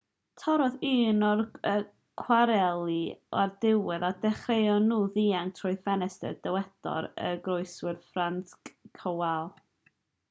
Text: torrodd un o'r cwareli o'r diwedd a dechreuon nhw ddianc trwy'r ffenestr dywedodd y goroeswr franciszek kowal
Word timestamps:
torrodd 0.43 0.77
un 0.91 1.25
o'r 1.25 1.41
cwareli 2.21 3.03
o'r 3.41 3.53
diwedd 3.65 4.05
a 4.09 4.11
dechreuon 4.23 4.89
nhw 4.93 4.99
ddianc 5.19 5.59
trwy'r 5.59 5.77
ffenestr 5.85 6.41
dywedodd 6.49 7.11
y 7.29 7.31
goroeswr 7.49 8.01
franciszek 8.09 8.75
kowal 9.03 9.55